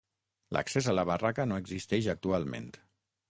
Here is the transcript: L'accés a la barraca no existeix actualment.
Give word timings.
L'accés 0.55 0.87
a 0.93 0.95
la 0.99 1.03
barraca 1.09 1.45
no 1.51 1.61
existeix 1.65 2.09
actualment. 2.17 2.73